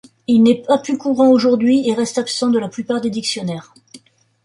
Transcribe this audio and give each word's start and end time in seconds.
Il 0.25 0.41
n'est 0.41 0.63
pas 0.63 0.79
plus 0.79 0.97
courant 0.97 1.29
aujourd'hui, 1.29 1.87
et 1.87 1.93
reste 1.93 2.17
absent 2.17 2.49
de 2.49 2.57
la 2.57 2.69
plupart 2.69 3.01
des 3.01 3.11
dictionnaires. 3.11 3.71